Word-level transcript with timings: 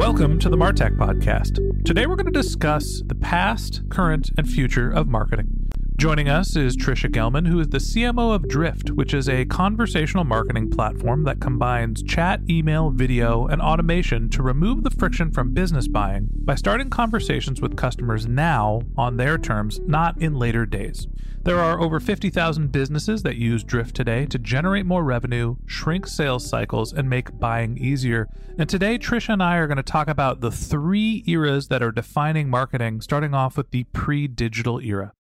Welcome 0.00 0.38
to 0.38 0.48
the 0.48 0.56
Martech 0.56 0.96
Podcast. 0.96 1.84
Today 1.84 2.06
we're 2.06 2.16
going 2.16 2.24
to 2.24 2.32
discuss 2.32 3.02
the 3.04 3.14
past, 3.14 3.82
current, 3.90 4.30
and 4.38 4.48
future 4.48 4.90
of 4.90 5.08
marketing. 5.08 5.59
Joining 6.00 6.30
us 6.30 6.56
is 6.56 6.78
Tricia 6.78 7.10
Gellman, 7.10 7.46
who 7.46 7.60
is 7.60 7.68
the 7.68 7.76
CMO 7.76 8.34
of 8.34 8.48
Drift, 8.48 8.90
which 8.92 9.12
is 9.12 9.28
a 9.28 9.44
conversational 9.44 10.24
marketing 10.24 10.70
platform 10.70 11.24
that 11.24 11.42
combines 11.42 12.02
chat, 12.02 12.40
email, 12.48 12.88
video, 12.88 13.46
and 13.46 13.60
automation 13.60 14.30
to 14.30 14.42
remove 14.42 14.82
the 14.82 14.88
friction 14.88 15.30
from 15.30 15.52
business 15.52 15.88
buying 15.88 16.30
by 16.36 16.54
starting 16.54 16.88
conversations 16.88 17.60
with 17.60 17.76
customers 17.76 18.26
now 18.26 18.80
on 18.96 19.18
their 19.18 19.36
terms, 19.36 19.78
not 19.80 20.18
in 20.22 20.36
later 20.36 20.64
days. 20.64 21.06
There 21.42 21.60
are 21.60 21.78
over 21.78 22.00
50,000 22.00 22.72
businesses 22.72 23.22
that 23.24 23.36
use 23.36 23.62
Drift 23.62 23.94
today 23.94 24.24
to 24.24 24.38
generate 24.38 24.86
more 24.86 25.04
revenue, 25.04 25.56
shrink 25.66 26.06
sales 26.06 26.48
cycles, 26.48 26.94
and 26.94 27.10
make 27.10 27.38
buying 27.38 27.76
easier. 27.76 28.26
And 28.56 28.70
today, 28.70 28.96
Tricia 28.96 29.34
and 29.34 29.42
I 29.42 29.56
are 29.56 29.66
going 29.66 29.76
to 29.76 29.82
talk 29.82 30.08
about 30.08 30.40
the 30.40 30.50
three 30.50 31.22
eras 31.26 31.68
that 31.68 31.82
are 31.82 31.92
defining 31.92 32.48
marketing, 32.48 33.02
starting 33.02 33.34
off 33.34 33.58
with 33.58 33.70
the 33.70 33.84
pre 33.92 34.28
digital 34.28 34.80
era. 34.80 35.12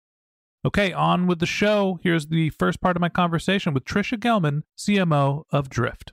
Okay, 0.66 0.92
on 0.92 1.26
with 1.26 1.40
the 1.40 1.46
show. 1.46 2.00
Here's 2.04 2.28
the 2.28 2.50
first 2.50 2.82
part 2.82 2.98
of 2.98 3.02
my 3.02 3.08
conversation 3.08 3.74
with 3.74 3.86
Tricia 3.86 4.18
Gellman, 4.18 4.64
CMO 4.78 5.44
of 5.52 5.70
Drift. 5.70 6.12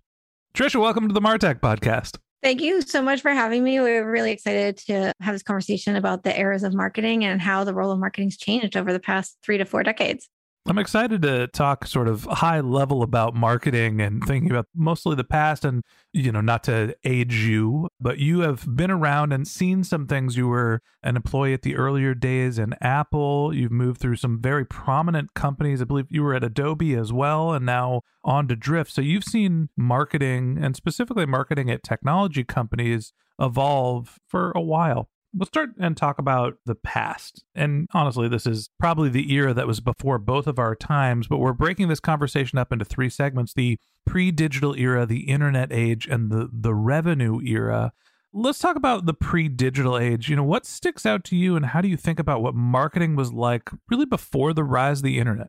Tricia, 0.54 0.80
welcome 0.80 1.08
to 1.08 1.12
the 1.12 1.20
Martech 1.20 1.58
podcast. 1.58 2.18
Thank 2.44 2.60
you 2.60 2.80
so 2.80 3.02
much 3.02 3.22
for 3.22 3.32
having 3.32 3.64
me. 3.64 3.80
We're 3.80 4.08
really 4.08 4.30
excited 4.30 4.76
to 4.86 5.12
have 5.20 5.34
this 5.34 5.42
conversation 5.42 5.96
about 5.96 6.22
the 6.22 6.38
eras 6.38 6.62
of 6.62 6.74
marketing 6.74 7.24
and 7.24 7.42
how 7.42 7.64
the 7.64 7.74
role 7.74 7.90
of 7.90 7.98
marketing's 7.98 8.36
changed 8.36 8.76
over 8.76 8.92
the 8.92 9.00
past 9.00 9.36
three 9.42 9.58
to 9.58 9.64
four 9.64 9.82
decades. 9.82 10.28
I'm 10.68 10.78
excited 10.78 11.22
to 11.22 11.46
talk 11.46 11.86
sort 11.86 12.08
of 12.08 12.24
high 12.24 12.58
level 12.58 13.04
about 13.04 13.36
marketing 13.36 14.00
and 14.00 14.20
thinking 14.24 14.50
about 14.50 14.66
mostly 14.74 15.14
the 15.14 15.22
past 15.22 15.64
and, 15.64 15.84
you 16.12 16.32
know, 16.32 16.40
not 16.40 16.64
to 16.64 16.96
age 17.04 17.36
you, 17.36 17.88
but 18.00 18.18
you 18.18 18.40
have 18.40 18.66
been 18.74 18.90
around 18.90 19.32
and 19.32 19.46
seen 19.46 19.84
some 19.84 20.08
things. 20.08 20.36
You 20.36 20.48
were 20.48 20.82
an 21.04 21.14
employee 21.14 21.54
at 21.54 21.62
the 21.62 21.76
earlier 21.76 22.14
days 22.14 22.58
in 22.58 22.74
Apple. 22.80 23.54
You've 23.54 23.70
moved 23.70 24.00
through 24.00 24.16
some 24.16 24.42
very 24.42 24.64
prominent 24.66 25.34
companies. 25.34 25.80
I 25.80 25.84
believe 25.84 26.06
you 26.10 26.24
were 26.24 26.34
at 26.34 26.42
Adobe 26.42 26.94
as 26.94 27.12
well 27.12 27.52
and 27.52 27.64
now 27.64 28.02
on 28.24 28.48
to 28.48 28.56
Drift. 28.56 28.90
So 28.90 29.02
you've 29.02 29.24
seen 29.24 29.68
marketing 29.76 30.58
and 30.60 30.74
specifically 30.74 31.26
marketing 31.26 31.70
at 31.70 31.84
technology 31.84 32.42
companies 32.42 33.12
evolve 33.38 34.18
for 34.26 34.50
a 34.56 34.60
while 34.60 35.08
let's 35.36 35.48
start 35.48 35.70
and 35.78 35.96
talk 35.96 36.18
about 36.18 36.58
the 36.64 36.74
past. 36.74 37.44
And 37.54 37.88
honestly, 37.92 38.28
this 38.28 38.46
is 38.46 38.70
probably 38.78 39.08
the 39.08 39.32
era 39.32 39.52
that 39.54 39.66
was 39.66 39.80
before 39.80 40.18
both 40.18 40.46
of 40.46 40.58
our 40.58 40.74
times, 40.74 41.28
but 41.28 41.38
we're 41.38 41.52
breaking 41.52 41.88
this 41.88 42.00
conversation 42.00 42.58
up 42.58 42.72
into 42.72 42.84
three 42.84 43.10
segments 43.10 43.52
the 43.54 43.78
pre 44.06 44.30
digital 44.30 44.74
era, 44.74 45.06
the 45.06 45.28
internet 45.28 45.72
age, 45.72 46.06
and 46.06 46.30
the, 46.30 46.48
the 46.52 46.74
revenue 46.74 47.40
era. 47.42 47.92
Let's 48.32 48.58
talk 48.58 48.76
about 48.76 49.06
the 49.06 49.14
pre 49.14 49.48
digital 49.48 49.98
age. 49.98 50.28
You 50.28 50.36
know, 50.36 50.44
what 50.44 50.66
sticks 50.66 51.04
out 51.04 51.24
to 51.24 51.36
you, 51.36 51.56
and 51.56 51.66
how 51.66 51.80
do 51.80 51.88
you 51.88 51.96
think 51.96 52.18
about 52.18 52.42
what 52.42 52.54
marketing 52.54 53.16
was 53.16 53.32
like 53.32 53.70
really 53.88 54.06
before 54.06 54.52
the 54.52 54.64
rise 54.64 54.98
of 54.98 55.04
the 55.04 55.18
internet? 55.18 55.48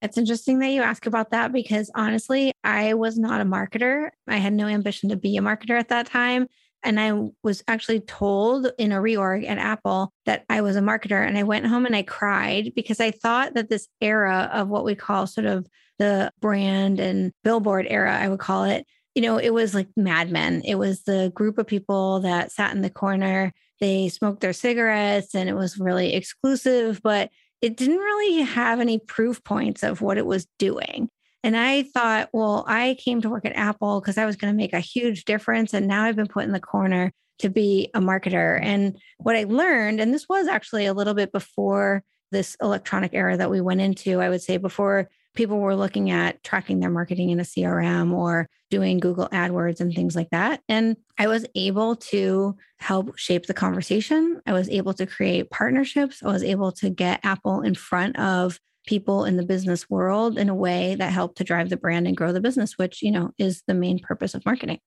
It's 0.00 0.16
interesting 0.16 0.60
that 0.60 0.68
you 0.68 0.82
ask 0.82 1.06
about 1.06 1.30
that 1.30 1.52
because 1.52 1.90
honestly, 1.94 2.52
I 2.62 2.94
was 2.94 3.18
not 3.18 3.40
a 3.40 3.44
marketer. 3.44 4.10
I 4.28 4.36
had 4.36 4.52
no 4.52 4.66
ambition 4.66 5.08
to 5.08 5.16
be 5.16 5.36
a 5.36 5.40
marketer 5.40 5.78
at 5.78 5.88
that 5.88 6.06
time. 6.06 6.46
And 6.82 7.00
I 7.00 7.30
was 7.42 7.62
actually 7.66 8.00
told 8.00 8.70
in 8.78 8.92
a 8.92 8.96
reorg 8.96 9.48
at 9.48 9.58
Apple 9.58 10.12
that 10.26 10.44
I 10.48 10.60
was 10.60 10.76
a 10.76 10.80
marketer. 10.80 11.26
And 11.26 11.36
I 11.36 11.42
went 11.42 11.66
home 11.66 11.86
and 11.86 11.96
I 11.96 12.02
cried 12.02 12.72
because 12.74 13.00
I 13.00 13.10
thought 13.10 13.54
that 13.54 13.68
this 13.68 13.88
era 14.00 14.50
of 14.52 14.68
what 14.68 14.84
we 14.84 14.94
call 14.94 15.26
sort 15.26 15.46
of 15.46 15.66
the 15.98 16.32
brand 16.40 17.00
and 17.00 17.32
billboard 17.42 17.86
era, 17.88 18.16
I 18.16 18.28
would 18.28 18.38
call 18.38 18.64
it, 18.64 18.86
you 19.14 19.22
know, 19.22 19.38
it 19.38 19.50
was 19.50 19.74
like 19.74 19.88
Mad 19.96 20.30
Men. 20.30 20.62
It 20.64 20.76
was 20.76 21.02
the 21.02 21.32
group 21.34 21.58
of 21.58 21.66
people 21.66 22.20
that 22.20 22.52
sat 22.52 22.74
in 22.74 22.82
the 22.82 22.90
corner, 22.90 23.52
they 23.80 24.08
smoked 24.08 24.40
their 24.40 24.52
cigarettes, 24.52 25.34
and 25.34 25.48
it 25.48 25.54
was 25.54 25.78
really 25.78 26.14
exclusive, 26.14 27.00
but 27.02 27.30
it 27.60 27.76
didn't 27.76 27.98
really 27.98 28.42
have 28.42 28.80
any 28.80 28.98
proof 28.98 29.42
points 29.42 29.82
of 29.82 30.00
what 30.00 30.18
it 30.18 30.26
was 30.26 30.46
doing. 30.58 31.10
And 31.44 31.56
I 31.56 31.82
thought, 31.82 32.28
well, 32.32 32.64
I 32.66 32.96
came 32.98 33.20
to 33.22 33.30
work 33.30 33.44
at 33.44 33.56
Apple 33.56 34.00
because 34.00 34.18
I 34.18 34.26
was 34.26 34.36
going 34.36 34.52
to 34.52 34.56
make 34.56 34.72
a 34.72 34.80
huge 34.80 35.24
difference. 35.24 35.72
And 35.72 35.86
now 35.86 36.04
I've 36.04 36.16
been 36.16 36.26
put 36.26 36.44
in 36.44 36.52
the 36.52 36.60
corner 36.60 37.12
to 37.38 37.48
be 37.48 37.90
a 37.94 38.00
marketer. 38.00 38.58
And 38.60 38.98
what 39.18 39.36
I 39.36 39.44
learned, 39.44 40.00
and 40.00 40.12
this 40.12 40.28
was 40.28 40.48
actually 40.48 40.86
a 40.86 40.94
little 40.94 41.14
bit 41.14 41.32
before 41.32 42.02
this 42.30 42.56
electronic 42.60 43.14
era 43.14 43.36
that 43.36 43.50
we 43.50 43.60
went 43.60 43.80
into, 43.80 44.20
I 44.20 44.28
would 44.28 44.42
say 44.42 44.56
before 44.56 45.08
people 45.34 45.60
were 45.60 45.76
looking 45.76 46.10
at 46.10 46.42
tracking 46.42 46.80
their 46.80 46.90
marketing 46.90 47.30
in 47.30 47.38
a 47.38 47.44
CRM 47.44 48.12
or 48.12 48.48
doing 48.70 48.98
Google 48.98 49.28
AdWords 49.28 49.80
and 49.80 49.94
things 49.94 50.16
like 50.16 50.30
that. 50.30 50.60
And 50.68 50.96
I 51.16 51.28
was 51.28 51.46
able 51.54 51.96
to 51.96 52.56
help 52.78 53.16
shape 53.16 53.46
the 53.46 53.54
conversation. 53.54 54.42
I 54.46 54.52
was 54.52 54.68
able 54.68 54.94
to 54.94 55.06
create 55.06 55.50
partnerships. 55.50 56.22
I 56.22 56.26
was 56.26 56.42
able 56.42 56.72
to 56.72 56.90
get 56.90 57.20
Apple 57.24 57.62
in 57.62 57.76
front 57.76 58.18
of 58.18 58.58
people 58.88 59.26
in 59.26 59.36
the 59.36 59.44
business 59.44 59.90
world 59.90 60.38
in 60.38 60.48
a 60.48 60.54
way 60.54 60.94
that 60.94 61.12
help 61.12 61.34
to 61.34 61.44
drive 61.44 61.68
the 61.68 61.76
brand 61.76 62.06
and 62.06 62.16
grow 62.16 62.32
the 62.32 62.40
business, 62.40 62.78
which, 62.78 63.02
you 63.02 63.10
know, 63.10 63.30
is 63.36 63.62
the 63.66 63.74
main 63.74 63.98
purpose 63.98 64.32
of 64.34 64.44
marketing. 64.46 64.78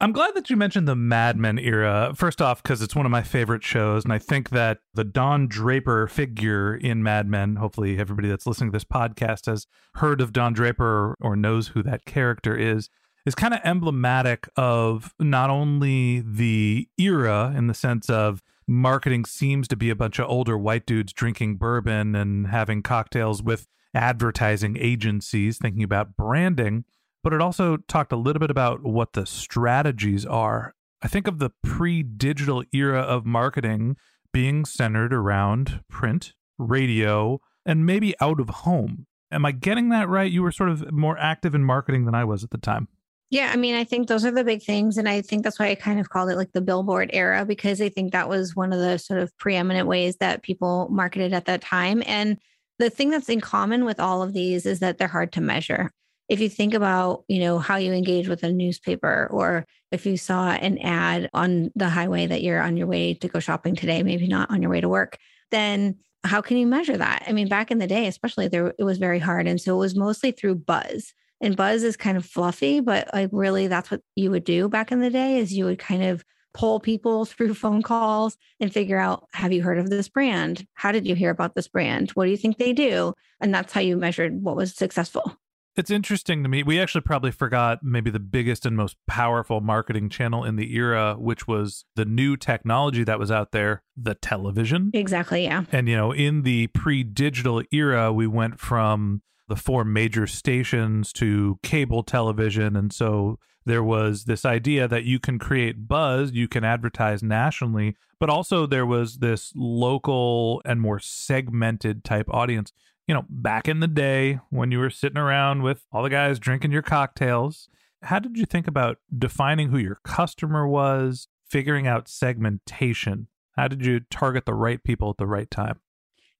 I'm 0.00 0.12
glad 0.12 0.34
that 0.36 0.48
you 0.48 0.56
mentioned 0.56 0.86
the 0.86 0.94
Mad 0.94 1.36
Men 1.36 1.58
era. 1.58 2.12
First 2.14 2.40
off, 2.40 2.62
because 2.62 2.80
it's 2.80 2.94
one 2.94 3.06
of 3.06 3.12
my 3.12 3.24
favorite 3.24 3.64
shows. 3.64 4.04
And 4.04 4.12
I 4.12 4.18
think 4.18 4.50
that 4.50 4.78
the 4.94 5.02
Don 5.02 5.48
Draper 5.48 6.06
figure 6.06 6.76
in 6.76 7.02
Mad 7.02 7.28
Men, 7.28 7.56
hopefully 7.56 7.98
everybody 7.98 8.28
that's 8.28 8.46
listening 8.46 8.70
to 8.70 8.76
this 8.76 8.84
podcast 8.84 9.46
has 9.46 9.66
heard 9.96 10.20
of 10.20 10.32
Don 10.32 10.52
Draper 10.52 11.16
or 11.20 11.34
knows 11.34 11.68
who 11.68 11.82
that 11.82 12.04
character 12.04 12.56
is, 12.56 12.88
is 13.26 13.34
kind 13.34 13.52
of 13.52 13.60
emblematic 13.64 14.48
of 14.56 15.12
not 15.18 15.50
only 15.50 16.20
the 16.20 16.88
era 16.96 17.52
in 17.54 17.66
the 17.66 17.74
sense 17.74 18.08
of 18.08 18.42
marketing 18.70 19.24
seems 19.24 19.66
to 19.66 19.76
be 19.76 19.90
a 19.90 19.96
bunch 19.96 20.20
of 20.20 20.30
older 20.30 20.56
white 20.56 20.86
dudes 20.86 21.12
drinking 21.12 21.56
bourbon 21.56 22.14
and 22.14 22.46
having 22.46 22.82
cocktails 22.82 23.42
with 23.42 23.66
advertising 23.94 24.76
agencies 24.78 25.58
thinking 25.58 25.82
about 25.82 26.16
branding, 26.16 26.84
but 27.24 27.32
it 27.32 27.40
also 27.40 27.76
talked 27.88 28.12
a 28.12 28.16
little 28.16 28.38
bit 28.38 28.50
about 28.50 28.84
what 28.84 29.12
the 29.14 29.26
strategies 29.26 30.24
are. 30.24 30.74
I 31.02 31.08
think 31.08 31.26
of 31.26 31.40
the 31.40 31.50
pre 31.64 32.04
digital 32.04 32.62
era 32.72 33.00
of 33.00 33.26
marketing 33.26 33.96
being 34.32 34.64
centered 34.64 35.12
around 35.12 35.82
print, 35.88 36.34
radio, 36.56 37.40
and 37.66 37.84
maybe 37.84 38.14
out 38.20 38.38
of 38.38 38.48
home. 38.48 39.06
Am 39.32 39.44
I 39.44 39.50
getting 39.50 39.88
that 39.88 40.08
right? 40.08 40.30
You 40.30 40.42
were 40.42 40.52
sort 40.52 40.70
of 40.70 40.92
more 40.92 41.18
active 41.18 41.56
in 41.56 41.64
marketing 41.64 42.04
than 42.04 42.14
I 42.14 42.24
was 42.24 42.44
at 42.44 42.50
the 42.50 42.58
time. 42.58 42.86
Yeah, 43.30 43.50
I 43.52 43.56
mean, 43.56 43.76
I 43.76 43.84
think 43.84 44.08
those 44.08 44.24
are 44.24 44.32
the 44.32 44.42
big 44.42 44.62
things. 44.62 44.98
And 44.98 45.08
I 45.08 45.22
think 45.22 45.44
that's 45.44 45.58
why 45.58 45.68
I 45.68 45.76
kind 45.76 46.00
of 46.00 46.10
called 46.10 46.30
it 46.30 46.36
like 46.36 46.52
the 46.52 46.60
billboard 46.60 47.10
era, 47.12 47.44
because 47.44 47.80
I 47.80 47.88
think 47.88 48.12
that 48.12 48.28
was 48.28 48.56
one 48.56 48.72
of 48.72 48.80
the 48.80 48.98
sort 48.98 49.20
of 49.20 49.36
preeminent 49.38 49.86
ways 49.86 50.16
that 50.16 50.42
people 50.42 50.88
marketed 50.90 51.32
at 51.32 51.44
that 51.44 51.62
time. 51.62 52.02
And 52.06 52.38
the 52.80 52.90
thing 52.90 53.10
that's 53.10 53.28
in 53.28 53.40
common 53.40 53.84
with 53.84 54.00
all 54.00 54.22
of 54.22 54.32
these 54.32 54.66
is 54.66 54.80
that 54.80 54.98
they're 54.98 55.06
hard 55.06 55.32
to 55.32 55.40
measure. 55.40 55.92
If 56.28 56.40
you 56.40 56.48
think 56.48 56.74
about, 56.74 57.24
you 57.28 57.40
know, 57.40 57.58
how 57.58 57.76
you 57.76 57.92
engage 57.92 58.28
with 58.28 58.42
a 58.42 58.52
newspaper 58.52 59.28
or 59.30 59.64
if 59.92 60.06
you 60.06 60.16
saw 60.16 60.50
an 60.50 60.78
ad 60.78 61.28
on 61.32 61.70
the 61.76 61.88
highway 61.88 62.26
that 62.26 62.42
you're 62.42 62.60
on 62.60 62.76
your 62.76 62.86
way 62.86 63.14
to 63.14 63.28
go 63.28 63.38
shopping 63.38 63.76
today, 63.76 64.02
maybe 64.02 64.26
not 64.26 64.50
on 64.50 64.60
your 64.60 64.70
way 64.70 64.80
to 64.80 64.88
work, 64.88 65.18
then 65.52 65.96
how 66.24 66.40
can 66.40 66.56
you 66.56 66.66
measure 66.66 66.96
that? 66.96 67.24
I 67.26 67.32
mean, 67.32 67.48
back 67.48 67.70
in 67.70 67.78
the 67.78 67.86
day, 67.86 68.06
especially 68.06 68.48
there 68.48 68.74
it 68.78 68.84
was 68.84 68.98
very 68.98 69.18
hard 69.20 69.46
and 69.46 69.60
so 69.60 69.74
it 69.76 69.78
was 69.78 69.94
mostly 69.96 70.32
through 70.32 70.56
buzz. 70.56 71.12
And 71.40 71.56
buzz 71.56 71.82
is 71.82 71.96
kind 71.96 72.16
of 72.16 72.24
fluffy, 72.24 72.80
but 72.80 73.08
like 73.12 73.30
really 73.32 73.66
that's 73.66 73.90
what 73.90 74.02
you 74.14 74.30
would 74.30 74.44
do 74.44 74.68
back 74.68 74.92
in 74.92 75.00
the 75.00 75.10
day 75.10 75.38
is 75.38 75.52
you 75.52 75.64
would 75.64 75.78
kind 75.78 76.04
of 76.04 76.24
pull 76.52 76.80
people 76.80 77.24
through 77.26 77.54
phone 77.54 77.82
calls 77.82 78.36
and 78.58 78.72
figure 78.72 78.98
out 78.98 79.26
have 79.32 79.52
you 79.52 79.62
heard 79.62 79.78
of 79.78 79.90
this 79.90 80.08
brand? 80.08 80.66
How 80.74 80.92
did 80.92 81.06
you 81.06 81.14
hear 81.14 81.30
about 81.30 81.54
this 81.54 81.68
brand? 81.68 82.10
What 82.10 82.24
do 82.24 82.30
you 82.30 82.36
think 82.36 82.58
they 82.58 82.72
do? 82.72 83.14
And 83.40 83.54
that's 83.54 83.72
how 83.72 83.80
you 83.80 83.96
measured 83.96 84.42
what 84.42 84.56
was 84.56 84.74
successful. 84.74 85.36
It's 85.76 85.90
interesting 85.90 86.42
to 86.42 86.48
me. 86.48 86.62
We 86.62 86.80
actually 86.80 87.02
probably 87.02 87.30
forgot 87.30 87.82
maybe 87.82 88.10
the 88.10 88.18
biggest 88.18 88.66
and 88.66 88.76
most 88.76 88.96
powerful 89.06 89.60
marketing 89.60 90.08
channel 90.08 90.44
in 90.44 90.56
the 90.56 90.74
era, 90.74 91.14
which 91.16 91.46
was 91.46 91.84
the 91.94 92.04
new 92.04 92.36
technology 92.36 93.04
that 93.04 93.18
was 93.18 93.30
out 93.30 93.52
there, 93.52 93.82
the 93.96 94.14
television. 94.14 94.90
Exactly. 94.92 95.44
Yeah. 95.44 95.64
And, 95.70 95.88
you 95.88 95.96
know, 95.96 96.12
in 96.12 96.42
the 96.42 96.66
pre 96.68 97.04
digital 97.04 97.62
era, 97.70 98.12
we 98.12 98.26
went 98.26 98.58
from 98.58 99.22
the 99.50 99.56
four 99.56 99.84
major 99.84 100.26
stations 100.26 101.12
to 101.12 101.58
cable 101.62 102.02
television. 102.02 102.76
And 102.76 102.92
so 102.92 103.38
there 103.66 103.82
was 103.82 104.24
this 104.24 104.44
idea 104.46 104.88
that 104.88 105.04
you 105.04 105.18
can 105.18 105.38
create 105.38 105.88
buzz, 105.88 106.32
you 106.32 106.48
can 106.48 106.64
advertise 106.64 107.22
nationally, 107.22 107.96
but 108.18 108.30
also 108.30 108.64
there 108.64 108.86
was 108.86 109.18
this 109.18 109.52
local 109.54 110.62
and 110.64 110.80
more 110.80 111.00
segmented 111.00 112.04
type 112.04 112.26
audience. 112.30 112.72
You 113.06 113.14
know, 113.14 113.26
back 113.28 113.68
in 113.68 113.80
the 113.80 113.88
day 113.88 114.38
when 114.50 114.70
you 114.70 114.78
were 114.78 114.88
sitting 114.88 115.18
around 115.18 115.62
with 115.62 115.84
all 115.92 116.04
the 116.04 116.10
guys 116.10 116.38
drinking 116.38 116.70
your 116.70 116.82
cocktails, 116.82 117.68
how 118.02 118.20
did 118.20 118.38
you 118.38 118.46
think 118.46 118.68
about 118.68 118.98
defining 119.16 119.70
who 119.70 119.78
your 119.78 119.98
customer 120.04 120.66
was, 120.66 121.28
figuring 121.44 121.88
out 121.88 122.08
segmentation? 122.08 123.26
How 123.56 123.66
did 123.68 123.84
you 123.84 124.00
target 124.10 124.46
the 124.46 124.54
right 124.54 124.82
people 124.82 125.10
at 125.10 125.16
the 125.18 125.26
right 125.26 125.50
time? 125.50 125.80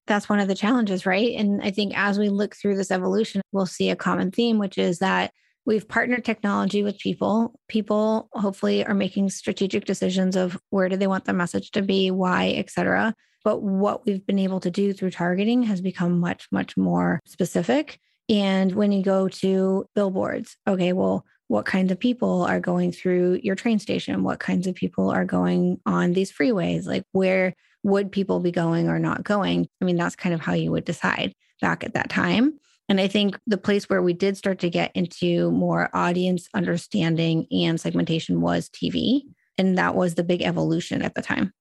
That's 0.06 0.28
one 0.28 0.40
of 0.40 0.48
the 0.48 0.54
challenges, 0.54 1.06
right? 1.06 1.34
And 1.36 1.62
I 1.62 1.70
think 1.70 1.96
as 1.96 2.18
we 2.18 2.28
look 2.28 2.56
through 2.56 2.76
this 2.76 2.90
evolution, 2.90 3.42
we'll 3.52 3.66
see 3.66 3.90
a 3.90 3.96
common 3.96 4.30
theme, 4.30 4.58
which 4.58 4.78
is 4.78 4.98
that 4.98 5.32
We've 5.66 5.86
partnered 5.86 6.24
technology 6.24 6.82
with 6.82 6.98
people. 6.98 7.60
People 7.68 8.28
hopefully 8.32 8.84
are 8.84 8.94
making 8.94 9.30
strategic 9.30 9.84
decisions 9.84 10.34
of 10.34 10.58
where 10.70 10.88
do 10.88 10.96
they 10.96 11.06
want 11.06 11.26
their 11.26 11.34
message 11.34 11.70
to 11.72 11.82
be, 11.82 12.10
why, 12.10 12.48
et 12.48 12.70
cetera. 12.70 13.14
But 13.44 13.62
what 13.62 14.06
we've 14.06 14.26
been 14.26 14.38
able 14.38 14.60
to 14.60 14.70
do 14.70 14.92
through 14.92 15.10
targeting 15.10 15.62
has 15.64 15.80
become 15.80 16.18
much, 16.18 16.48
much 16.50 16.76
more 16.76 17.20
specific. 17.26 17.98
And 18.28 18.74
when 18.74 18.92
you 18.92 19.02
go 19.02 19.28
to 19.28 19.86
billboards, 19.94 20.56
okay, 20.66 20.92
well, 20.92 21.24
what 21.48 21.66
kinds 21.66 21.90
of 21.92 21.98
people 21.98 22.42
are 22.42 22.60
going 22.60 22.92
through 22.92 23.40
your 23.42 23.56
train 23.56 23.78
station? 23.78 24.22
What 24.22 24.40
kinds 24.40 24.66
of 24.66 24.74
people 24.74 25.10
are 25.10 25.24
going 25.24 25.80
on 25.84 26.12
these 26.12 26.32
freeways? 26.32 26.86
Like, 26.86 27.04
where 27.12 27.54
would 27.82 28.12
people 28.12 28.40
be 28.40 28.50
going 28.50 28.88
or 28.88 28.98
not 28.98 29.24
going? 29.24 29.68
I 29.80 29.84
mean, 29.84 29.96
that's 29.96 30.16
kind 30.16 30.34
of 30.34 30.40
how 30.40 30.52
you 30.52 30.70
would 30.70 30.84
decide 30.84 31.34
back 31.60 31.84
at 31.84 31.94
that 31.94 32.10
time. 32.10 32.58
And 32.88 33.00
I 33.00 33.06
think 33.06 33.38
the 33.46 33.56
place 33.56 33.88
where 33.88 34.02
we 34.02 34.12
did 34.12 34.36
start 34.36 34.58
to 34.60 34.70
get 34.70 34.90
into 34.96 35.50
more 35.52 35.90
audience 35.94 36.48
understanding 36.54 37.46
and 37.52 37.80
segmentation 37.80 38.40
was 38.40 38.68
TV. 38.68 39.20
And 39.56 39.78
that 39.78 39.94
was 39.94 40.14
the 40.14 40.24
big 40.24 40.42
evolution 40.42 41.00
at 41.02 41.14
the 41.14 41.22
time. 41.22 41.52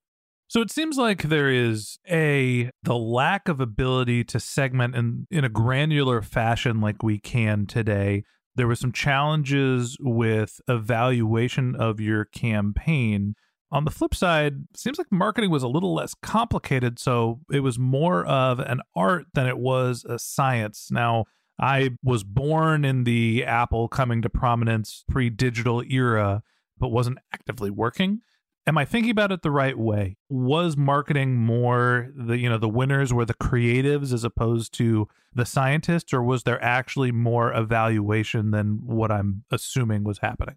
So 0.48 0.62
it 0.62 0.72
seems 0.72 0.98
like 0.98 1.24
there 1.24 1.52
is 1.52 2.00
a 2.10 2.72
the 2.82 2.98
lack 2.98 3.48
of 3.48 3.60
ability 3.60 4.24
to 4.26 4.40
segment 4.40 4.96
in 4.96 5.28
in 5.30 5.44
a 5.44 5.50
granular 5.50 6.24
fashion 6.24 6.82
like 6.82 7.04
we 7.04 7.20
can 7.20 7.68
today. 7.68 8.24
There 8.56 8.66
were 8.66 8.76
some 8.76 8.92
challenges 8.92 9.96
with 10.00 10.60
evaluation 10.68 11.76
of 11.76 12.00
your 12.00 12.26
campaign 12.26 13.36
on 13.72 13.86
the 13.86 13.92
flip 13.92 14.16
side, 14.16 14.66
seems 14.76 14.98
like 14.98 15.12
marketing 15.12 15.52
was 15.52 15.64
a 15.64 15.68
little 15.68 15.94
less 15.94 16.16
complicated, 16.22 16.98
so 17.00 17.40
it 17.52 17.60
was 17.60 17.78
more 17.78 18.26
of 18.26 18.60
an 18.60 18.82
art 18.96 19.26
than 19.34 19.48
it 19.48 19.58
was 19.58 20.06
a 20.08 20.18
science. 20.18 20.90
Now, 20.92 21.26
I 21.60 21.92
was 22.04 22.24
born 22.24 22.86
in 22.86 23.04
the 23.04 23.44
Apple 23.46 23.88
coming 23.88 24.22
to 24.22 24.30
prominence 24.30 25.04
pre 25.08 25.30
digital 25.30 25.84
era, 25.84 26.42
but 26.78 26.90
wasn't 26.90 27.20
actively 27.34 27.70
working. 27.70 28.22
Am 28.66 28.78
I 28.78 28.86
thinking 28.86 29.12
about 29.12 29.32
it 29.32 29.42
the 29.42 29.52
right 29.52 29.78
way? 29.78 30.18
Was 30.30 30.78
marketing 30.78 31.36
more 31.36 32.10
the 32.16 32.38
you 32.38 32.50
know 32.50 32.58
the 32.58 32.70
winners 32.70 33.14
were 33.14 33.26
the 33.26 33.34
creatives 33.34 34.14
as 34.14 34.24
opposed 34.24 34.74
to 34.76 35.08
the 35.34 35.46
scientists, 35.46 36.14
or 36.14 36.24
was 36.24 36.44
there 36.44 36.64
actually 36.64 37.12
more 37.12 37.54
evaluation 37.54 38.52
than 38.52 38.80
what 38.86 39.12
I'm 39.12 39.44
assuming 39.52 40.04
was 40.04 40.20
happening? 40.20 40.56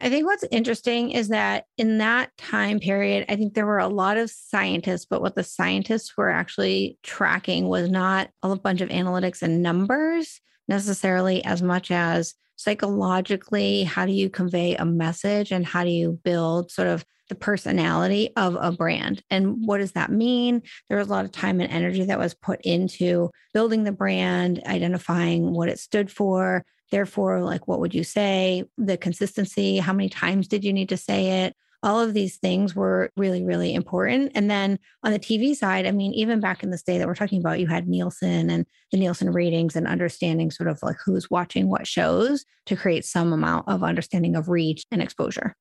I 0.00 0.08
think 0.08 0.26
what's 0.26 0.44
interesting 0.50 1.10
is 1.10 1.28
that 1.28 1.64
in 1.76 1.98
that 1.98 2.34
time 2.38 2.80
period, 2.80 3.26
I 3.28 3.36
think 3.36 3.52
there 3.52 3.66
were 3.66 3.78
a 3.78 3.88
lot 3.88 4.16
of 4.16 4.30
scientists, 4.30 5.04
but 5.04 5.20
what 5.20 5.34
the 5.34 5.44
scientists 5.44 6.16
were 6.16 6.30
actually 6.30 6.98
tracking 7.02 7.68
was 7.68 7.90
not 7.90 8.30
a 8.42 8.56
bunch 8.56 8.80
of 8.80 8.88
analytics 8.88 9.42
and 9.42 9.62
numbers 9.62 10.40
necessarily 10.68 11.44
as 11.44 11.60
much 11.60 11.90
as 11.90 12.34
psychologically, 12.56 13.84
how 13.84 14.06
do 14.06 14.12
you 14.12 14.30
convey 14.30 14.74
a 14.76 14.84
message 14.84 15.50
and 15.50 15.66
how 15.66 15.84
do 15.84 15.90
you 15.90 16.18
build 16.24 16.70
sort 16.70 16.88
of 16.88 17.04
the 17.30 17.34
personality 17.34 18.30
of 18.36 18.58
a 18.60 18.72
brand. 18.72 19.22
And 19.30 19.64
what 19.66 19.78
does 19.78 19.92
that 19.92 20.10
mean? 20.10 20.62
There 20.88 20.98
was 20.98 21.08
a 21.08 21.10
lot 21.10 21.24
of 21.24 21.32
time 21.32 21.60
and 21.60 21.70
energy 21.70 22.04
that 22.04 22.18
was 22.18 22.34
put 22.34 22.60
into 22.62 23.30
building 23.54 23.84
the 23.84 23.92
brand, 23.92 24.60
identifying 24.66 25.52
what 25.52 25.70
it 25.70 25.78
stood 25.78 26.10
for, 26.10 26.64
Therefore, 26.90 27.42
like, 27.42 27.68
what 27.68 27.80
would 27.80 27.94
you 27.94 28.04
say? 28.04 28.64
The 28.78 28.96
consistency, 28.96 29.78
how 29.78 29.92
many 29.92 30.08
times 30.08 30.48
did 30.48 30.64
you 30.64 30.72
need 30.72 30.88
to 30.88 30.96
say 30.96 31.44
it? 31.44 31.56
All 31.82 31.98
of 31.98 32.12
these 32.12 32.36
things 32.36 32.76
were 32.76 33.10
really, 33.16 33.42
really 33.42 33.72
important. 33.72 34.32
And 34.34 34.50
then 34.50 34.78
on 35.02 35.12
the 35.12 35.18
TV 35.18 35.54
side, 35.54 35.86
I 35.86 35.92
mean, 35.92 36.12
even 36.12 36.38
back 36.38 36.62
in 36.62 36.70
this 36.70 36.82
day 36.82 36.98
that 36.98 37.06
we're 37.06 37.14
talking 37.14 37.40
about, 37.40 37.58
you 37.58 37.68
had 37.68 37.88
Nielsen 37.88 38.50
and 38.50 38.66
the 38.92 38.98
Nielsen 38.98 39.32
ratings 39.32 39.76
and 39.76 39.86
understanding 39.86 40.50
sort 40.50 40.68
of 40.68 40.78
like 40.82 40.96
who's 41.02 41.30
watching 41.30 41.70
what 41.70 41.86
shows 41.86 42.44
to 42.66 42.76
create 42.76 43.06
some 43.06 43.32
amount 43.32 43.66
of 43.66 43.82
understanding 43.82 44.36
of 44.36 44.50
reach 44.50 44.84
and 44.90 45.00
exposure. 45.00 45.56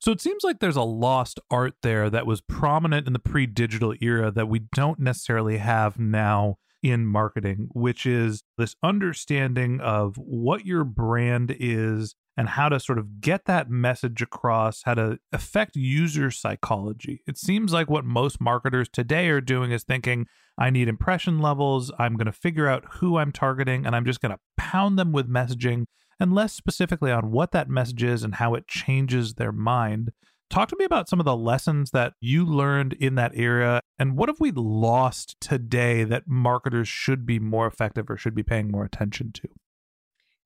So 0.00 0.12
it 0.12 0.20
seems 0.20 0.44
like 0.44 0.60
there's 0.60 0.76
a 0.76 0.82
lost 0.82 1.40
art 1.50 1.74
there 1.82 2.08
that 2.08 2.26
was 2.26 2.40
prominent 2.40 3.08
in 3.08 3.12
the 3.12 3.18
pre 3.18 3.46
digital 3.46 3.94
era 4.00 4.30
that 4.30 4.48
we 4.48 4.60
don't 4.60 5.00
necessarily 5.00 5.58
have 5.58 5.98
now 5.98 6.58
in 6.82 7.06
marketing, 7.06 7.68
which 7.72 8.06
is 8.06 8.42
this 8.56 8.76
understanding 8.82 9.80
of 9.80 10.16
what 10.16 10.64
your 10.64 10.84
brand 10.84 11.54
is 11.58 12.14
and 12.36 12.50
how 12.50 12.68
to 12.68 12.78
sort 12.78 12.98
of 12.98 13.20
get 13.20 13.46
that 13.46 13.68
message 13.68 14.22
across, 14.22 14.82
how 14.84 14.94
to 14.94 15.18
affect 15.32 15.74
user 15.74 16.30
psychology. 16.30 17.20
It 17.26 17.36
seems 17.36 17.72
like 17.72 17.90
what 17.90 18.04
most 18.04 18.40
marketers 18.40 18.88
today 18.88 19.28
are 19.28 19.40
doing 19.40 19.72
is 19.72 19.82
thinking, 19.82 20.26
I 20.56 20.70
need 20.70 20.88
impression 20.88 21.40
levels, 21.40 21.90
I'm 21.98 22.16
going 22.16 22.26
to 22.26 22.32
figure 22.32 22.68
out 22.68 22.84
who 22.92 23.18
I'm 23.18 23.32
targeting, 23.32 23.84
and 23.84 23.96
I'm 23.96 24.04
just 24.04 24.20
going 24.20 24.32
to 24.32 24.38
pound 24.56 24.98
them 24.98 25.10
with 25.10 25.28
messaging, 25.28 25.86
and 26.20 26.32
less 26.32 26.52
specifically 26.52 27.10
on 27.10 27.32
what 27.32 27.50
that 27.52 27.68
message 27.68 28.04
is 28.04 28.22
and 28.22 28.36
how 28.36 28.54
it 28.54 28.68
changes 28.68 29.34
their 29.34 29.52
mind. 29.52 30.12
Talk 30.50 30.70
to 30.70 30.76
me 30.78 30.86
about 30.86 31.08
some 31.08 31.20
of 31.20 31.26
the 31.26 31.36
lessons 31.36 31.90
that 31.90 32.14
you 32.20 32.44
learned 32.44 32.94
in 32.94 33.16
that 33.16 33.32
era 33.34 33.82
and 33.98 34.16
what 34.16 34.28
have 34.28 34.40
we 34.40 34.50
lost 34.50 35.36
today 35.40 36.04
that 36.04 36.26
marketers 36.26 36.88
should 36.88 37.26
be 37.26 37.38
more 37.38 37.66
effective 37.66 38.08
or 38.08 38.16
should 38.16 38.34
be 38.34 38.42
paying 38.42 38.70
more 38.70 38.84
attention 38.84 39.32
to? 39.32 39.48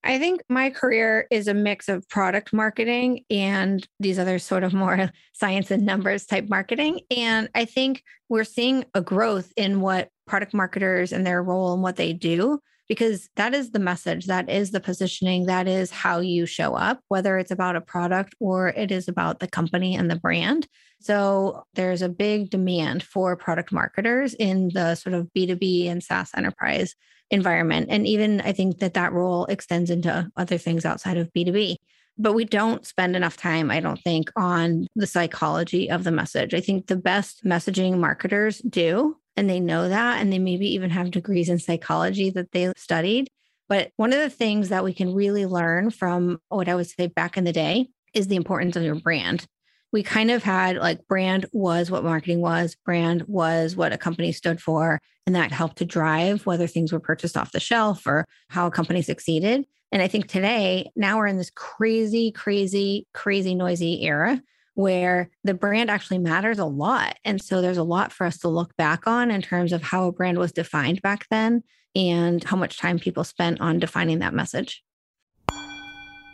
I 0.04 0.18
think 0.18 0.42
my 0.48 0.70
career 0.70 1.28
is 1.30 1.46
a 1.46 1.54
mix 1.54 1.88
of 1.88 2.08
product 2.08 2.52
marketing 2.52 3.24
and 3.30 3.86
these 4.00 4.18
other 4.18 4.40
sort 4.40 4.64
of 4.64 4.74
more 4.74 5.10
science 5.32 5.70
and 5.70 5.86
numbers 5.86 6.26
type 6.26 6.48
marketing. 6.48 7.00
And 7.10 7.48
I 7.54 7.64
think 7.64 8.02
we're 8.28 8.44
seeing 8.44 8.84
a 8.94 9.00
growth 9.00 9.52
in 9.56 9.80
what 9.80 10.08
product 10.26 10.54
marketers 10.54 11.12
and 11.12 11.24
their 11.24 11.42
role 11.42 11.72
and 11.72 11.82
what 11.82 11.96
they 11.96 12.12
do 12.12 12.58
because 12.88 13.28
that 13.36 13.54
is 13.54 13.70
the 13.70 13.78
message, 13.78 14.26
that 14.26 14.50
is 14.50 14.70
the 14.70 14.80
positioning, 14.80 15.46
that 15.46 15.68
is 15.68 15.90
how 15.90 16.20
you 16.20 16.46
show 16.46 16.74
up, 16.74 17.00
whether 17.08 17.38
it's 17.38 17.50
about 17.50 17.76
a 17.76 17.80
product 17.80 18.34
or 18.40 18.68
it 18.68 18.90
is 18.90 19.08
about 19.08 19.40
the 19.40 19.48
company 19.48 19.94
and 19.96 20.10
the 20.10 20.16
brand. 20.16 20.66
So 21.00 21.64
there's 21.74 22.02
a 22.02 22.08
big 22.08 22.50
demand 22.50 23.02
for 23.02 23.36
product 23.36 23.72
marketers 23.72 24.34
in 24.34 24.70
the 24.74 24.94
sort 24.94 25.14
of 25.14 25.28
B2B 25.36 25.88
and 25.88 26.02
SaaS 26.02 26.30
enterprise 26.36 26.94
environment. 27.30 27.86
And 27.90 28.06
even 28.06 28.40
I 28.42 28.52
think 28.52 28.78
that 28.78 28.94
that 28.94 29.12
role 29.12 29.46
extends 29.46 29.90
into 29.90 30.30
other 30.36 30.58
things 30.58 30.84
outside 30.84 31.16
of 31.16 31.32
B2B. 31.32 31.76
But 32.18 32.34
we 32.34 32.44
don't 32.44 32.86
spend 32.86 33.16
enough 33.16 33.38
time, 33.38 33.70
I 33.70 33.80
don't 33.80 34.00
think, 34.02 34.30
on 34.36 34.86
the 34.94 35.06
psychology 35.06 35.90
of 35.90 36.04
the 36.04 36.10
message. 36.10 36.52
I 36.52 36.60
think 36.60 36.86
the 36.86 36.96
best 36.96 37.42
messaging 37.42 37.96
marketers 37.96 38.58
do 38.58 39.16
and 39.36 39.48
they 39.48 39.60
know 39.60 39.88
that 39.88 40.20
and 40.20 40.32
they 40.32 40.38
maybe 40.38 40.74
even 40.74 40.90
have 40.90 41.10
degrees 41.10 41.48
in 41.48 41.58
psychology 41.58 42.30
that 42.30 42.52
they 42.52 42.72
studied 42.76 43.28
but 43.68 43.90
one 43.96 44.12
of 44.12 44.18
the 44.18 44.30
things 44.30 44.68
that 44.68 44.84
we 44.84 44.92
can 44.92 45.14
really 45.14 45.46
learn 45.46 45.90
from 45.90 46.38
what 46.48 46.68
i 46.68 46.74
would 46.74 46.88
say 46.88 47.06
back 47.06 47.36
in 47.36 47.44
the 47.44 47.52
day 47.52 47.88
is 48.14 48.28
the 48.28 48.36
importance 48.36 48.76
of 48.76 48.82
your 48.82 48.96
brand 48.96 49.46
we 49.92 50.02
kind 50.02 50.30
of 50.30 50.42
had 50.42 50.76
like 50.78 51.06
brand 51.06 51.46
was 51.52 51.90
what 51.90 52.02
marketing 52.02 52.40
was, 52.40 52.74
brand 52.84 53.24
was 53.28 53.76
what 53.76 53.92
a 53.92 53.98
company 53.98 54.32
stood 54.32 54.60
for. 54.60 54.98
And 55.26 55.36
that 55.36 55.52
helped 55.52 55.76
to 55.76 55.84
drive 55.84 56.46
whether 56.46 56.66
things 56.66 56.92
were 56.92 56.98
purchased 56.98 57.36
off 57.36 57.52
the 57.52 57.60
shelf 57.60 58.06
or 58.06 58.26
how 58.48 58.66
a 58.66 58.70
company 58.70 59.02
succeeded. 59.02 59.66
And 59.92 60.02
I 60.02 60.08
think 60.08 60.26
today, 60.26 60.90
now 60.96 61.18
we're 61.18 61.26
in 61.26 61.36
this 61.36 61.50
crazy, 61.50 62.32
crazy, 62.32 63.06
crazy 63.12 63.54
noisy 63.54 64.02
era 64.02 64.42
where 64.74 65.30
the 65.44 65.54
brand 65.54 65.90
actually 65.90 66.18
matters 66.18 66.58
a 66.58 66.64
lot. 66.64 67.18
And 67.24 67.42
so 67.42 67.60
there's 67.60 67.78
a 67.78 67.82
lot 67.82 68.12
for 68.12 68.26
us 68.26 68.38
to 68.38 68.48
look 68.48 68.76
back 68.76 69.06
on 69.06 69.30
in 69.30 69.42
terms 69.42 69.72
of 69.72 69.82
how 69.82 70.06
a 70.06 70.12
brand 70.12 70.38
was 70.38 70.52
defined 70.52 71.02
back 71.02 71.26
then 71.30 71.62
and 71.94 72.42
how 72.42 72.56
much 72.56 72.78
time 72.78 72.98
people 72.98 73.24
spent 73.24 73.60
on 73.60 73.78
defining 73.78 74.20
that 74.20 74.34
message. 74.34 74.82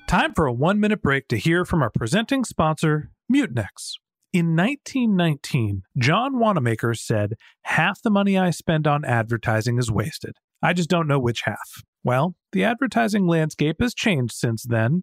Time 0.07 0.33
for 0.35 0.47
a 0.47 0.53
one 0.53 0.81
minute 0.81 1.03
break 1.03 1.29
to 1.29 1.37
hear 1.37 1.65
from 1.65 1.83
our 1.83 1.91
presenting 1.91 2.45
sponsor, 2.45 3.11
Mutinex. 3.31 3.97
In 4.33 4.55
1919, 4.57 5.83
John 5.97 6.39
Wanamaker 6.39 6.95
said, 6.95 7.35
Half 7.63 8.03
the 8.03 8.11
money 8.11 8.39
I 8.39 8.51
spend 8.51 8.87
on 8.87 9.05
advertising 9.05 9.79
is 9.79 9.91
wasted. 9.91 10.37
I 10.63 10.73
just 10.73 10.91
don't 10.91 11.09
know 11.09 11.19
which 11.19 11.43
half. 11.43 11.83
Well, 12.05 12.37
the 12.53 12.65
advertising 12.65 13.27
landscape 13.27 13.77
has 13.81 13.95
changed 13.95 14.35
since 14.35 14.65
then, 14.65 15.03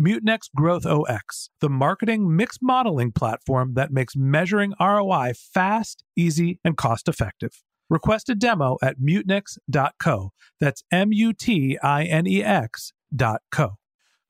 Mutinex 0.00 0.48
Growth 0.54 0.86
OS, 0.86 1.50
the 1.60 1.68
marketing 1.68 2.36
mix 2.36 2.58
modeling 2.62 3.10
platform 3.10 3.74
that 3.74 3.90
makes 3.90 4.14
measuring 4.16 4.72
ROI 4.80 5.32
fast, 5.34 6.04
easy, 6.16 6.60
and 6.64 6.76
cost 6.76 7.08
effective. 7.08 7.62
Request 7.90 8.28
a 8.28 8.34
demo 8.34 8.76
at 8.82 9.00
mutinex.co. 9.00 10.32
That's 10.60 10.84
M 10.92 11.12
U 11.12 11.32
T 11.32 11.78
I 11.82 12.04
N 12.04 12.26
E 12.26 12.44
X.co. 12.44 13.78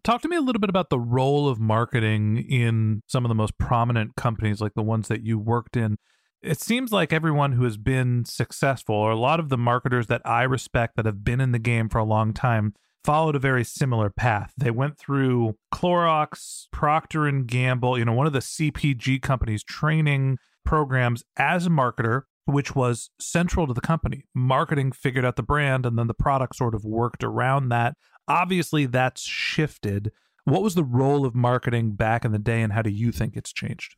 Talk 0.05 0.23
to 0.23 0.29
me 0.29 0.37
a 0.37 0.41
little 0.41 0.61
bit 0.61 0.71
about 0.71 0.91
the 0.91 0.99
role 0.99 1.49
of 1.49 1.59
marketing 1.59 2.39
in 2.49 3.03
some 3.07 3.25
of 3.25 3.29
the 3.29 3.35
most 3.35 3.59
prominent 3.59 4.17
companies, 4.17 4.61
like 4.61 4.75
the 4.75 4.83
ones 4.83 5.09
that 5.09 5.23
you 5.23 5.39
worked 5.39 5.77
in. 5.77 5.99
It 6.41 6.61
seems 6.61 6.93
like 6.93 7.13
everyone 7.13 7.53
who 7.53 7.65
has 7.65 7.77
been 7.77 8.25
successful, 8.25 8.95
or 8.95 9.11
a 9.11 9.17
lot 9.17 9.41
of 9.41 9.49
the 9.49 9.59
marketers 9.59 10.07
that 10.07 10.23
I 10.25 10.45
respect 10.45 10.95
that 10.97 11.05
have 11.05 11.25
been 11.25 11.41
in 11.41 11.51
the 11.51 11.59
game 11.59 11.89
for 11.89 11.99
a 11.99 12.05
long 12.05 12.33
time, 12.33 12.75
followed 13.05 13.37
a 13.37 13.41
very 13.41 13.65
similar 13.65 14.11
path. 14.11 14.53
They 14.57 14.71
went 14.71 14.99
through 14.99 15.57
Clorox, 15.73 16.67
Procter 16.73 17.27
and 17.27 17.47
Gamble, 17.47 17.99
you 17.99 18.05
know, 18.05 18.13
one 18.13 18.27
of 18.27 18.33
the 18.33 18.41
CPG 18.41 19.23
companies 19.23 19.63
training 19.63 20.39
programs 20.65 21.25
as 21.37 21.67
a 21.67 21.71
marketer, 21.71 22.23
which 22.45 22.75
was 22.75 23.11
central 23.21 23.67
to 23.67 23.75
the 23.75 23.81
company. 23.81 24.25
Marketing 24.35 24.93
figured 24.93 25.25
out 25.25 25.37
the 25.37 25.43
brand 25.43 25.87
and 25.87 25.99
then 25.99 26.07
the 26.07 26.15
product 26.15 26.57
sort 26.57 26.75
of 26.75 26.85
worked 26.85 27.25
around 27.25 27.69
that. 27.71 27.95
Obviously, 28.27 28.87
that's 28.87 29.23
shifted. 29.23 30.13
What 30.45 30.63
was 30.63 30.75
the 30.75 30.85
role 30.85 31.25
of 31.25 31.35
marketing 31.35 31.93
back 31.93 32.25
in 32.25 32.33
the 32.33 32.39
day, 32.39 32.63
and 32.63 32.73
how 32.73 32.83
do 32.83 32.91
you 32.91 33.13
think 33.13 33.37
it's 33.37 33.53
changed? 33.53 33.95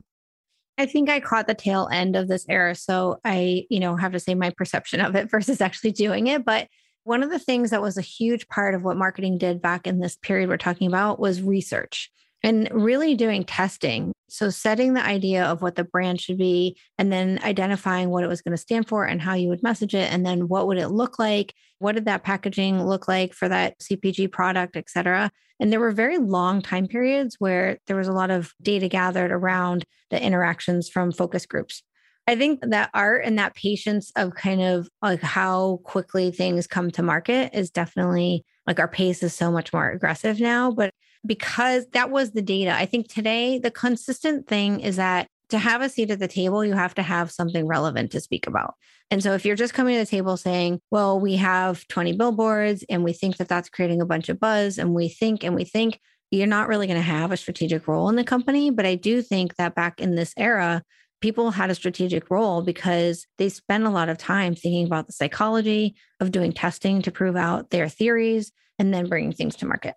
I 0.78 0.86
think 0.86 1.10
I 1.10 1.20
caught 1.20 1.46
the 1.46 1.54
tail 1.54 1.88
end 1.92 2.16
of 2.16 2.26
this 2.26 2.46
era. 2.48 2.74
So 2.74 3.18
I, 3.24 3.66
you 3.68 3.78
know, 3.80 3.96
have 3.96 4.12
to 4.12 4.20
say 4.20 4.34
my 4.34 4.50
perception 4.50 5.00
of 5.00 5.14
it 5.14 5.30
versus 5.30 5.60
actually 5.60 5.92
doing 5.92 6.26
it. 6.26 6.44
But 6.44 6.68
one 7.04 7.22
of 7.22 7.30
the 7.30 7.38
things 7.38 7.70
that 7.70 7.82
was 7.82 7.96
a 7.96 8.02
huge 8.02 8.48
part 8.48 8.74
of 8.74 8.82
what 8.82 8.96
marketing 8.96 9.38
did 9.38 9.62
back 9.62 9.86
in 9.86 10.00
this 10.00 10.16
period 10.16 10.48
we're 10.48 10.56
talking 10.56 10.86
about 10.86 11.18
was 11.18 11.42
research 11.42 12.10
and 12.42 12.68
really 12.72 13.14
doing 13.14 13.44
testing. 13.44 14.12
So, 14.28 14.48
setting 14.48 14.94
the 14.94 15.04
idea 15.04 15.44
of 15.44 15.60
what 15.60 15.74
the 15.74 15.84
brand 15.84 16.20
should 16.20 16.38
be, 16.38 16.76
and 16.98 17.12
then 17.12 17.40
identifying 17.42 18.10
what 18.10 18.22
it 18.22 18.28
was 18.28 18.42
going 18.42 18.56
to 18.56 18.62
stand 18.62 18.88
for 18.88 19.04
and 19.04 19.20
how 19.20 19.34
you 19.34 19.48
would 19.48 19.62
message 19.62 19.94
it, 19.94 20.12
and 20.12 20.24
then 20.24 20.48
what 20.48 20.66
would 20.66 20.78
it 20.78 20.88
look 20.88 21.18
like? 21.18 21.54
What 21.78 21.96
did 21.96 22.04
that 22.04 22.22
packaging 22.22 22.84
look 22.84 23.08
like 23.08 23.34
for 23.34 23.48
that 23.48 23.78
CPG 23.80 24.30
product, 24.30 24.76
et 24.76 24.88
cetera? 24.88 25.30
And 25.58 25.72
there 25.72 25.80
were 25.80 25.90
very 25.90 26.18
long 26.18 26.62
time 26.62 26.86
periods 26.86 27.36
where 27.38 27.78
there 27.86 27.96
was 27.96 28.08
a 28.08 28.12
lot 28.12 28.30
of 28.30 28.54
data 28.62 28.88
gathered 28.88 29.30
around 29.30 29.84
the 30.10 30.22
interactions 30.22 30.88
from 30.88 31.12
focus 31.12 31.44
groups. 31.44 31.82
I 32.30 32.36
think 32.36 32.60
that 32.62 32.90
art 32.94 33.24
and 33.24 33.38
that 33.40 33.56
patience 33.56 34.12
of 34.14 34.36
kind 34.36 34.62
of 34.62 34.88
like 35.02 35.20
how 35.20 35.80
quickly 35.82 36.30
things 36.30 36.68
come 36.68 36.92
to 36.92 37.02
market 37.02 37.50
is 37.52 37.72
definitely 37.72 38.44
like 38.68 38.78
our 38.78 38.86
pace 38.86 39.24
is 39.24 39.34
so 39.34 39.50
much 39.50 39.72
more 39.72 39.90
aggressive 39.90 40.38
now. 40.38 40.70
But 40.70 40.94
because 41.26 41.88
that 41.88 42.10
was 42.10 42.30
the 42.30 42.40
data. 42.40 42.72
I 42.72 42.86
think 42.86 43.08
today 43.08 43.58
the 43.58 43.72
consistent 43.72 44.46
thing 44.46 44.78
is 44.78 44.94
that 44.94 45.26
to 45.48 45.58
have 45.58 45.82
a 45.82 45.88
seat 45.88 46.12
at 46.12 46.20
the 46.20 46.28
table, 46.28 46.64
you 46.64 46.74
have 46.74 46.94
to 46.94 47.02
have 47.02 47.32
something 47.32 47.66
relevant 47.66 48.12
to 48.12 48.20
speak 48.20 48.46
about. 48.46 48.74
And 49.10 49.20
so 49.20 49.34
if 49.34 49.44
you're 49.44 49.56
just 49.56 49.74
coming 49.74 49.94
to 49.94 50.00
the 50.00 50.06
table 50.06 50.36
saying, 50.36 50.80
well, 50.92 51.18
we 51.18 51.34
have 51.34 51.84
20 51.88 52.12
billboards 52.12 52.84
and 52.88 53.02
we 53.02 53.12
think 53.12 53.38
that 53.38 53.48
that's 53.48 53.68
creating 53.68 54.00
a 54.00 54.06
bunch 54.06 54.28
of 54.28 54.38
buzz 54.38 54.78
and 54.78 54.94
we 54.94 55.08
think 55.08 55.42
and 55.42 55.56
we 55.56 55.64
think, 55.64 55.98
you're 56.30 56.46
not 56.46 56.68
really 56.68 56.86
going 56.86 56.96
to 56.96 57.02
have 57.02 57.32
a 57.32 57.36
strategic 57.36 57.88
role 57.88 58.08
in 58.08 58.14
the 58.14 58.22
company. 58.22 58.70
But 58.70 58.86
I 58.86 58.94
do 58.94 59.20
think 59.20 59.56
that 59.56 59.74
back 59.74 60.00
in 60.00 60.14
this 60.14 60.32
era, 60.36 60.84
people 61.20 61.50
had 61.50 61.70
a 61.70 61.74
strategic 61.74 62.30
role 62.30 62.62
because 62.62 63.26
they 63.38 63.48
spent 63.48 63.84
a 63.84 63.90
lot 63.90 64.08
of 64.08 64.18
time 64.18 64.54
thinking 64.54 64.86
about 64.86 65.06
the 65.06 65.12
psychology 65.12 65.94
of 66.18 66.32
doing 66.32 66.52
testing 66.52 67.02
to 67.02 67.10
prove 67.10 67.36
out 67.36 67.70
their 67.70 67.88
theories 67.88 68.52
and 68.78 68.92
then 68.92 69.08
bringing 69.08 69.32
things 69.32 69.56
to 69.56 69.66
market. 69.66 69.94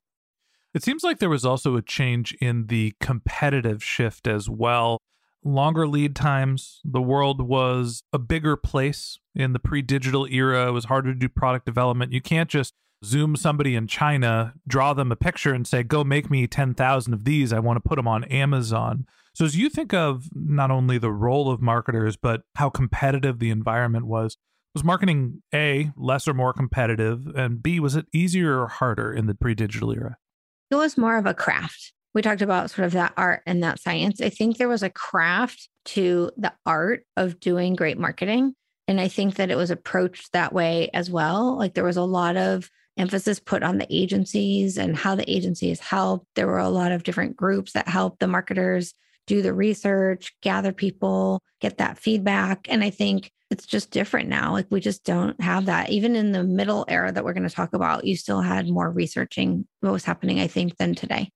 It 0.73 0.83
seems 0.83 1.03
like 1.03 1.19
there 1.19 1.29
was 1.29 1.45
also 1.45 1.75
a 1.75 1.81
change 1.81 2.33
in 2.41 2.67
the 2.67 2.93
competitive 2.99 3.83
shift 3.83 4.27
as 4.27 4.49
well. 4.49 4.97
Longer 5.45 5.87
lead 5.87 6.15
times. 6.15 6.81
The 6.83 7.01
world 7.01 7.41
was 7.41 8.03
a 8.11 8.17
bigger 8.17 8.55
place 8.55 9.19
in 9.35 9.53
the 9.53 9.59
pre 9.59 9.81
digital 9.81 10.25
era. 10.25 10.67
It 10.67 10.71
was 10.71 10.85
harder 10.85 11.13
to 11.13 11.19
do 11.19 11.29
product 11.29 11.65
development. 11.65 12.11
You 12.11 12.21
can't 12.21 12.49
just 12.49 12.73
zoom 13.03 13.35
somebody 13.35 13.75
in 13.75 13.87
China, 13.87 14.53
draw 14.67 14.93
them 14.93 15.11
a 15.11 15.15
picture, 15.15 15.53
and 15.53 15.67
say, 15.67 15.83
go 15.83 16.03
make 16.03 16.31
me 16.31 16.47
10,000 16.47 17.13
of 17.13 17.25
these. 17.25 17.51
I 17.53 17.59
want 17.59 17.77
to 17.77 17.87
put 17.87 17.97
them 17.97 18.07
on 18.07 18.23
Amazon. 18.25 19.05
So, 19.35 19.45
as 19.45 19.57
you 19.57 19.69
think 19.69 19.93
of 19.93 20.29
not 20.33 20.69
only 20.69 20.97
the 20.97 21.11
role 21.11 21.51
of 21.51 21.61
marketers, 21.61 22.15
but 22.15 22.41
how 22.55 22.69
competitive 22.69 23.39
the 23.39 23.49
environment 23.49 24.05
was, 24.05 24.37
was 24.75 24.83
marketing 24.83 25.41
A, 25.53 25.91
less 25.95 26.27
or 26.27 26.33
more 26.33 26.53
competitive? 26.53 27.27
And 27.35 27.61
B, 27.61 27.79
was 27.79 27.95
it 27.95 28.05
easier 28.13 28.61
or 28.61 28.67
harder 28.67 29.11
in 29.11 29.25
the 29.27 29.35
pre 29.35 29.55
digital 29.55 29.91
era? 29.91 30.17
it 30.71 30.75
was 30.75 30.97
more 30.97 31.17
of 31.17 31.27
a 31.27 31.33
craft. 31.35 31.93
We 32.15 32.21
talked 32.21 32.41
about 32.41 32.71
sort 32.71 32.85
of 32.85 32.93
that 32.93 33.13
art 33.15 33.41
and 33.45 33.63
that 33.63 33.79
science. 33.79 34.21
I 34.21 34.29
think 34.29 34.57
there 34.57 34.69
was 34.69 34.83
a 34.83 34.89
craft 34.89 35.69
to 35.85 36.31
the 36.37 36.53
art 36.65 37.05
of 37.15 37.39
doing 37.39 37.75
great 37.75 37.97
marketing. 37.99 38.55
And 38.87 38.99
I 38.99 39.07
think 39.07 39.35
that 39.35 39.51
it 39.51 39.55
was 39.55 39.71
approached 39.71 40.31
that 40.33 40.53
way 40.53 40.89
as 40.93 41.09
well. 41.09 41.57
Like 41.57 41.73
there 41.73 41.83
was 41.83 41.97
a 41.97 42.03
lot 42.03 42.37
of 42.37 42.69
emphasis 42.97 43.39
put 43.39 43.63
on 43.63 43.77
the 43.77 43.87
agencies 43.89 44.77
and 44.77 44.95
how 44.95 45.15
the 45.15 45.29
agencies 45.29 45.79
helped. 45.79 46.27
There 46.35 46.47
were 46.47 46.59
a 46.59 46.69
lot 46.69 46.91
of 46.91 47.03
different 47.03 47.35
groups 47.35 47.73
that 47.73 47.87
helped 47.87 48.19
the 48.19 48.27
marketers 48.27 48.93
do 49.27 49.41
the 49.41 49.53
research, 49.53 50.33
gather 50.41 50.71
people, 50.71 51.41
get 51.61 51.77
that 51.77 51.97
feedback. 51.97 52.67
And 52.69 52.83
I 52.83 52.89
think 52.89 53.31
it's 53.49 53.65
just 53.65 53.91
different 53.91 54.29
now. 54.29 54.51
Like 54.51 54.67
we 54.69 54.79
just 54.79 55.03
don't 55.03 55.39
have 55.41 55.65
that. 55.65 55.89
Even 55.89 56.15
in 56.15 56.31
the 56.31 56.43
middle 56.43 56.85
era 56.87 57.11
that 57.11 57.23
we're 57.23 57.33
going 57.33 57.47
to 57.47 57.55
talk 57.55 57.73
about, 57.73 58.05
you 58.05 58.15
still 58.15 58.41
had 58.41 58.67
more 58.67 58.89
researching 58.89 59.65
what 59.81 59.93
was 59.93 60.05
happening, 60.05 60.39
I 60.39 60.47
think, 60.47 60.77
than 60.77 60.95
today. 60.95 61.29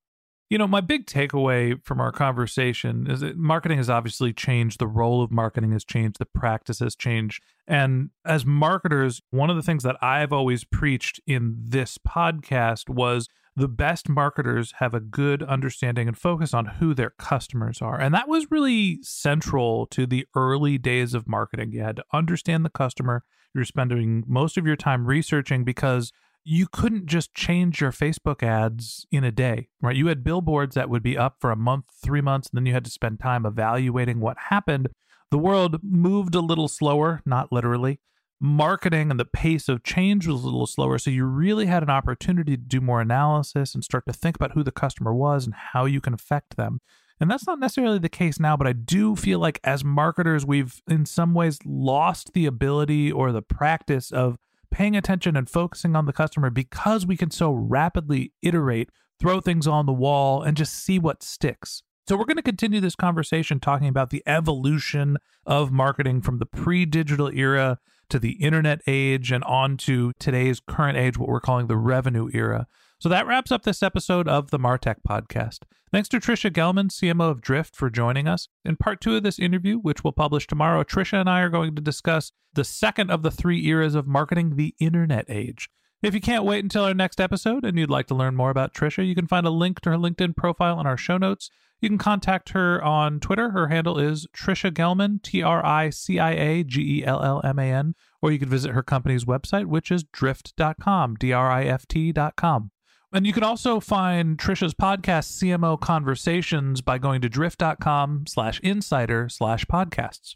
You 0.50 0.58
know, 0.58 0.68
my 0.68 0.80
big 0.80 1.06
takeaway 1.08 1.78
from 1.84 2.00
our 2.00 2.14
conversation 2.14 3.06
is 3.10 3.20
that 3.20 3.38
marketing 3.38 3.80
has 3.80 3.90
obviously 3.90 4.32
changed. 4.32 4.80
The 4.80 4.88
role 4.88 5.22
of 5.22 5.30
marketing 5.30 5.74
has 5.74 5.84
changed. 5.84 6.20
The 6.20 6.26
practice 6.26 6.80
has 6.80 6.96
changed. 6.96 7.44
And 7.68 8.12
as 8.26 8.46
marketers, 8.46 9.22
one 9.30 9.50
of 9.50 9.58
the 9.58 9.62
things 9.62 9.84
that 9.84 9.98
I've 10.02 10.32
always 10.32 10.64
preached 10.64 11.20
in 11.28 11.58
this 11.60 11.98
podcast 11.98 12.90
was 12.90 13.28
the 13.58 13.68
best 13.68 14.08
marketers 14.08 14.76
have 14.78 14.94
a 14.94 15.00
good 15.00 15.42
understanding 15.42 16.08
and 16.08 16.16
focus 16.16 16.54
on 16.54 16.66
who 16.80 16.94
their 16.94 17.10
customers 17.18 17.82
are. 17.82 18.00
And 18.00 18.14
that 18.14 18.30
was 18.30 18.52
really 18.52 19.00
central 19.02 19.88
to 19.88 20.06
the 20.06 20.28
early 20.36 20.78
days 20.78 21.16
of 21.16 21.28
marketing. 21.28 21.72
You 21.72 21.82
had 21.82 21.96
to 21.96 22.06
understand 22.14 22.64
the 22.64 22.70
customer. 22.70 23.24
You're 23.56 23.66
spending 23.66 24.24
most 24.28 24.58
of 24.58 24.68
your 24.68 24.76
time 24.76 25.08
researching 25.08 25.64
because 25.64 26.12
you 26.44 26.68
couldn't 26.72 27.08
just 27.08 27.34
change 27.34 27.82
your 27.82 27.92
Facebook 27.92 28.44
ads 28.44 29.08
in 29.12 29.24
a 29.24 29.32
day, 29.32 29.70
right? 29.82 29.96
You 29.96 30.06
had 30.06 30.24
billboards 30.24 30.76
that 30.76 30.88
would 30.88 31.02
be 31.02 31.18
up 31.18 31.38
for 31.42 31.50
a 31.50 31.56
month, 31.56 31.86
three 32.00 32.22
months, 32.22 32.50
and 32.50 32.58
then 32.58 32.68
you 32.68 32.74
had 32.74 32.86
to 32.86 32.92
spend 32.92 33.20
time 33.20 33.44
evaluating 33.44 34.20
what 34.20 34.38
happened. 34.50 34.90
The 35.32 35.40
world 35.40 35.80
moved 35.82 36.36
a 36.36 36.42
little 36.42 36.68
slower, 36.68 37.22
not 37.26 37.52
literally. 37.52 38.02
Marketing 38.40 39.10
and 39.10 39.20
the 39.20 39.26
pace 39.26 39.68
of 39.68 39.84
change 39.84 40.28
was 40.28 40.44
a 40.44 40.46
little 40.46 40.68
slower. 40.68 41.00
So 41.00 41.10
you 41.10 41.26
really 41.26 41.66
had 41.66 41.82
an 41.82 41.90
opportunity 41.90 42.56
to 42.56 42.62
do 42.62 42.80
more 42.80 43.02
analysis 43.02 43.74
and 43.74 43.84
start 43.84 44.06
to 44.06 44.14
think 44.14 44.36
about 44.36 44.52
who 44.52 44.64
the 44.64 44.72
customer 44.72 45.14
was 45.14 45.46
and 45.46 45.56
how 45.74 45.86
you 45.86 46.00
can 46.00 46.14
affect 46.14 46.56
them. 46.56 46.80
And 47.20 47.32
that's 47.32 47.48
not 47.48 47.60
necessarily 47.60 47.98
the 47.98 48.10
case 48.10 48.40
now, 48.40 48.56
but 48.56 48.68
I 48.68 48.74
do 48.74 49.16
feel 49.16 49.40
like 49.40 49.60
as 49.64 49.84
marketers, 49.84 50.46
we've 50.46 50.82
in 50.88 51.06
some 51.06 51.34
ways 51.34 51.58
lost 51.66 52.34
the 52.34 52.46
ability 52.46 53.12
or 53.12 53.32
the 53.32 53.42
practice 53.42 54.12
of 54.12 54.38
paying 54.70 54.96
attention 54.96 55.36
and 55.36 55.50
focusing 55.50 55.96
on 55.96 56.06
the 56.06 56.14
customer 56.14 56.52
because 56.52 57.08
we 57.08 57.18
can 57.18 57.32
so 57.32 57.52
rapidly 57.52 58.34
iterate, 58.44 58.90
throw 59.20 59.42
things 59.42 59.66
on 59.66 59.88
the 59.88 59.94
wall, 59.94 60.44
and 60.44 60.56
just 60.56 60.74
see 60.74 61.00
what 61.00 61.24
sticks. 61.24 61.82
So, 62.08 62.16
we're 62.16 62.24
going 62.24 62.38
to 62.38 62.42
continue 62.42 62.80
this 62.80 62.96
conversation 62.96 63.60
talking 63.60 63.90
about 63.90 64.12
the 64.12 64.24
evolution 64.26 65.18
of 65.46 65.74
marketing 65.74 66.22
from 66.22 66.40
the 66.40 66.46
pre 66.46 66.86
digital 66.86 67.30
era 67.34 67.80
to 68.08 68.18
the 68.18 68.42
internet 68.42 68.80
age 68.88 69.30
and 69.30 69.44
on 69.44 69.76
to 69.78 70.14
today's 70.18 70.62
current 70.62 70.98
age, 70.98 71.18
what 71.18 71.28
we're 71.28 71.42
calling 71.42 71.68
the 71.68 71.76
revenue 71.76 72.30
era. 72.34 72.66
So 73.00 73.10
that 73.10 73.28
wraps 73.28 73.52
up 73.52 73.64
this 73.64 73.84
episode 73.84 74.26
of 74.30 74.52
the 74.52 74.58
Martech 74.58 75.02
podcast. 75.06 75.60
Thanks 75.92 76.08
to 76.10 76.20
Tricia 76.22 76.50
Gellman, 76.50 76.90
CMO 76.92 77.30
of 77.30 77.42
Drift, 77.42 77.76
for 77.76 77.90
joining 77.90 78.26
us. 78.26 78.48
In 78.64 78.78
part 78.78 79.02
two 79.02 79.18
of 79.18 79.24
this 79.24 79.38
interview, 79.38 79.78
which 79.78 80.06
we'll 80.06 80.14
publish 80.14 80.48
tomorrow, 80.48 80.86
Tricia 80.86 81.20
and 81.20 81.30
I 81.30 81.42
are 81.42 81.50
going 81.50 81.76
to 81.76 81.82
discuss 81.82 82.32
the 82.54 82.64
second 82.64 83.12
of 83.12 83.22
the 83.22 83.32
three 83.32 83.68
eras 83.68 83.96
of 83.96 84.08
marketing, 84.08 84.56
the 84.56 84.76
internet 84.80 85.26
age. 85.28 85.70
If 86.04 86.14
you 86.14 86.22
can't 86.22 86.44
wait 86.44 86.64
until 86.64 86.84
our 86.84 86.94
next 86.94 87.20
episode 87.20 87.66
and 87.66 87.78
you'd 87.80 87.90
like 87.90 88.06
to 88.08 88.16
learn 88.16 88.36
more 88.36 88.52
about 88.52 88.74
Tricia, 88.74 89.06
you 89.06 89.16
can 89.16 89.26
find 89.26 89.48
a 89.48 89.52
link 89.52 89.80
to 89.82 89.90
her 89.90 89.98
LinkedIn 89.98 90.36
profile 90.36 90.80
in 90.80 90.86
our 90.86 90.98
show 90.98 91.18
notes. 91.18 91.50
You 91.82 91.90
can 91.90 91.98
contact 91.98 92.50
her 92.50 92.84
on 92.84 93.20
Twitter. 93.20 93.50
Her 93.50 93.68
handle 93.68 93.98
is 93.98 94.28
Tricia 94.36 94.72
Gellman, 94.72 95.24
T 95.24 95.42
R 95.42 95.66
I 95.66 95.90
C 95.90 96.20
I 96.20 96.32
A 96.32 96.64
G 96.64 97.00
E 97.00 97.06
L 97.06 97.24
L 97.24 97.42
M 97.44 97.58
A 97.58 97.72
N, 97.72 97.96
or 98.22 98.32
you 98.32 98.38
can 98.38 98.50
visit 98.50 98.72
her 98.72 98.84
company's 98.84 99.26
website, 99.26 99.66
which 99.66 99.92
is 99.92 100.04
drift.com, 100.04 101.16
D 101.16 101.34
R 101.34 101.50
I 101.50 101.66
F 101.66 101.88
T.com. 101.88 102.72
And 103.14 103.26
you 103.26 103.34
can 103.34 103.44
also 103.44 103.80
find 103.80 104.38
Tricia's 104.38 104.74
podcast, 104.74 105.42
CMO 105.42 105.80
Conversations, 105.80 106.82
by 106.82 106.98
going 106.98 107.22
to 107.22 107.30
drift.com 107.30 108.26
slash 108.28 108.60
insider 108.60 109.30
slash 109.30 109.66
podcasts. 109.66 110.36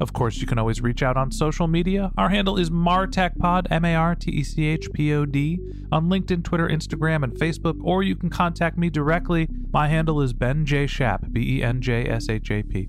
Of 0.00 0.12
course, 0.12 0.38
you 0.38 0.46
can 0.46 0.58
always 0.58 0.80
reach 0.80 1.02
out 1.02 1.16
on 1.16 1.30
social 1.30 1.66
media. 1.66 2.12
Our 2.18 2.28
handle 2.28 2.58
is 2.58 2.70
MarTechPod, 2.70 3.68
M 3.70 3.84
A 3.84 3.94
R 3.94 4.14
T 4.14 4.30
E 4.30 4.42
C 4.42 4.66
H 4.66 4.92
P 4.92 5.12
O 5.12 5.24
D, 5.24 5.60
on 5.92 6.08
LinkedIn, 6.08 6.44
Twitter, 6.44 6.68
Instagram, 6.68 7.22
and 7.22 7.32
Facebook, 7.32 7.78
or 7.82 8.02
you 8.02 8.16
can 8.16 8.30
contact 8.30 8.76
me 8.76 8.90
directly. 8.90 9.48
My 9.72 9.88
handle 9.88 10.20
is 10.20 10.32
Ben 10.32 10.66
J. 10.66 10.86
Shap, 10.86 11.26
B 11.32 11.58
E 11.58 11.62
N 11.62 11.80
J 11.80 12.08
S 12.08 12.28
H 12.28 12.50
A 12.50 12.62
P. 12.62 12.88